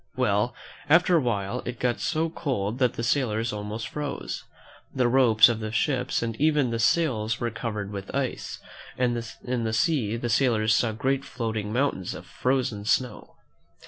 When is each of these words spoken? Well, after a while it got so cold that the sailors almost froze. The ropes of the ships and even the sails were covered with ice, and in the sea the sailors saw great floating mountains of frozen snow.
Well, 0.15 0.55
after 0.89 1.15
a 1.15 1.21
while 1.21 1.61
it 1.63 1.79
got 1.79 1.99
so 1.99 2.31
cold 2.31 2.79
that 2.79 2.93
the 2.93 3.03
sailors 3.03 3.53
almost 3.53 3.87
froze. 3.87 4.43
The 4.95 5.07
ropes 5.07 5.47
of 5.47 5.59
the 5.59 5.71
ships 5.71 6.23
and 6.23 6.35
even 6.41 6.71
the 6.71 6.79
sails 6.79 7.39
were 7.39 7.51
covered 7.51 7.91
with 7.91 8.09
ice, 8.15 8.57
and 8.97 9.11
in 9.43 9.63
the 9.63 9.73
sea 9.73 10.17
the 10.17 10.27
sailors 10.27 10.73
saw 10.73 10.91
great 10.91 11.23
floating 11.23 11.71
mountains 11.71 12.15
of 12.15 12.25
frozen 12.25 12.83
snow. 12.83 13.35